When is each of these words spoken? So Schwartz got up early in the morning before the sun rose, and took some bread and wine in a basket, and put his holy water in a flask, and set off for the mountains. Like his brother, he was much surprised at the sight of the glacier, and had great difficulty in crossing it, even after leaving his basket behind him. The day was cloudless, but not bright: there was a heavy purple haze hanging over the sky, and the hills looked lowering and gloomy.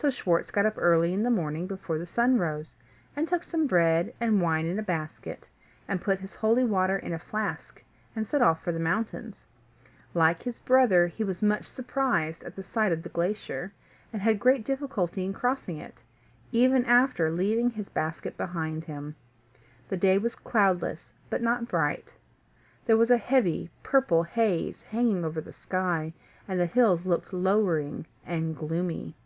So 0.00 0.10
Schwartz 0.10 0.52
got 0.52 0.66
up 0.66 0.74
early 0.76 1.12
in 1.12 1.24
the 1.24 1.30
morning 1.30 1.66
before 1.66 1.98
the 1.98 2.06
sun 2.06 2.38
rose, 2.38 2.74
and 3.16 3.26
took 3.26 3.42
some 3.42 3.66
bread 3.66 4.14
and 4.20 4.40
wine 4.40 4.64
in 4.66 4.78
a 4.78 4.82
basket, 4.82 5.48
and 5.88 6.00
put 6.02 6.20
his 6.20 6.36
holy 6.36 6.62
water 6.62 6.96
in 6.96 7.12
a 7.12 7.18
flask, 7.18 7.82
and 8.14 8.28
set 8.28 8.42
off 8.42 8.62
for 8.62 8.70
the 8.70 8.78
mountains. 8.78 9.42
Like 10.14 10.42
his 10.44 10.60
brother, 10.60 11.08
he 11.08 11.24
was 11.24 11.42
much 11.42 11.66
surprised 11.66 12.44
at 12.44 12.54
the 12.54 12.62
sight 12.62 12.92
of 12.92 13.02
the 13.02 13.08
glacier, 13.08 13.72
and 14.12 14.22
had 14.22 14.38
great 14.38 14.64
difficulty 14.64 15.24
in 15.24 15.32
crossing 15.32 15.78
it, 15.78 16.00
even 16.52 16.84
after 16.84 17.28
leaving 17.32 17.70
his 17.70 17.88
basket 17.88 18.36
behind 18.36 18.84
him. 18.84 19.16
The 19.88 19.96
day 19.96 20.18
was 20.18 20.36
cloudless, 20.36 21.10
but 21.28 21.42
not 21.42 21.66
bright: 21.66 22.14
there 22.84 22.98
was 22.98 23.10
a 23.10 23.16
heavy 23.18 23.72
purple 23.82 24.22
haze 24.22 24.82
hanging 24.82 25.24
over 25.24 25.40
the 25.40 25.54
sky, 25.54 26.12
and 26.46 26.60
the 26.60 26.66
hills 26.66 27.04
looked 27.04 27.32
lowering 27.32 28.06
and 28.24 28.56
gloomy. 28.56 29.16